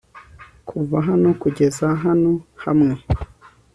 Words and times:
kuva 0.69 0.97
hano 1.07 1.29
kugeza 1.41 1.87
hano 2.03 2.31
hamwe 2.63 2.93